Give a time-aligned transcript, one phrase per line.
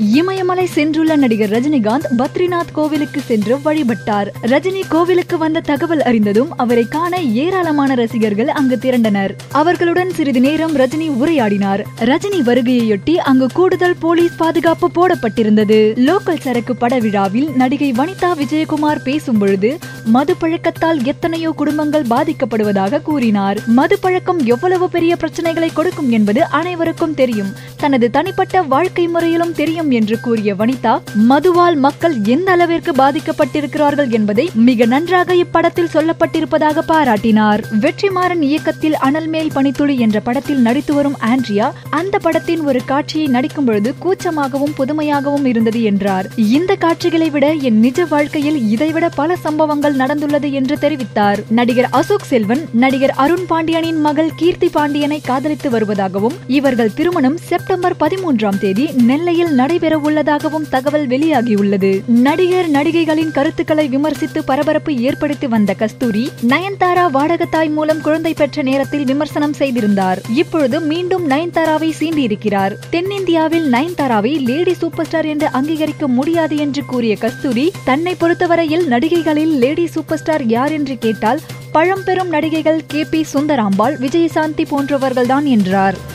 [0.00, 4.26] இமயமலை சென்றுள்ள நடிகர் ரஜினிகாந்த் பத்ரிநாத் கோவிலுக்கு சென்று வழிபட்டார்.
[4.42, 9.36] ரஜினி கோவிலுக்கு வந்த தகவல் அறிந்ததும் அவரை காண ஏராளமான ரசிகர்கள் அங்கு திரண்டனர்.
[9.52, 11.84] அவர்களுடன் சிறிது நேரம் ரஜினி உரையாடினார்.
[12.00, 15.94] ரஜினி வருகையொட்டி அங்கு கூடுதல் போலீஸ் பாதுகாப்பு போடப்பட்டிருந்தது.
[15.94, 23.58] லோக்கல் சரக்கு பட விழாவில் நடிகை வனிதா விஜயகுமார் பேசும் பொழுது மது பழக்கத்தால் எத்தனையோ குடும்பங்கள் பாதிக்கப்படுவதாக கூறினார்.
[23.66, 27.52] மது பழக்கம் எவ்வளவு பெரிய பிரச்சனைகளை கொடுக்கும் என்பது அனைவருக்கும் தெரியும்.
[27.76, 34.84] தனது தனிப்பட்ட வாழ்க்கை முறையிலும் தெரியும் என்று கூறிய வனிதா மதுவால் மக்கள் எந்த அளவிற்கு பாதிக்கப்பட்டிருக்கிறார்கள் என்பதை மிக
[34.84, 37.60] நன்றாக இப்படத்தில் சொல்லப்பட்டிருப்பதாக பாராட்டினார்.
[37.80, 43.64] வெற்றிமாறன் இயக்கத்தில் அனல் மேல் பனித்துளி என்ற படத்தில் நடித்து வரும் ஆண்ட்ரியா அந்த படத்தின் ஒரு காட்சியை நடிக்கும்
[43.64, 46.26] பொழுது கூச்சமாகவும் புதுமையாகவும் இருந்தது என்றார்.
[46.36, 51.38] இந்த காட்சிகளை விட என் நிஜ வாழ்க்கையில் இதைவிட பல சம்பவங்கள் நடந்துள்ளது என்று தெரிவித்தார்.
[51.48, 58.58] நடிகர் அசோக் செல்வன் நடிகர் அருண் பாண்டியனின் மகள் கீர்த்தி பாண்டியனை காதலித்து வருவதாகவும் இவர்கள் திருமணம் செப்டம்பர் பதிமூன்றாம்
[58.58, 62.06] தேதி நெல்லையில் நடைபெற உள்ளதாகவும் தகவல் வெளியாகியுள்ளது.
[62.06, 69.52] நடிகர் நடிகைகளின் கருத்துக்களை விமர்சித்து பரபரப்பு ஏற்படுத்தி வந்த கஸ்தூரி நயன்தாரா வாடகத்தாய் மூலம் குழந்தை பெற்ற நேரத்தில் விமர்சனம்
[69.52, 70.20] செய்திருந்தார்.
[70.34, 72.76] இப்பொழுது மீண்டும் நயன்தாராவை சீண்டியிருக்கிறார்.
[72.90, 79.86] தென்னிந்தியாவில் நயன்தாராவை லேடி சூப்பர் ஸ்டார் என்று அங்கீகரிக்க முடியாது என்று கூறிய கஸ்தூரி தன்னை பொறுத்தவரையில் நடிகைகளில் லேடி
[79.86, 81.40] சூப்பர் ஸ்டார் யார் என்று கேட்டால்
[81.72, 86.14] பழம்பெரும் நடிகைகள் கே பி சுந்தராம்பாள் விஜயசாந்தி போன்றவர்கள்தான் என்றார்.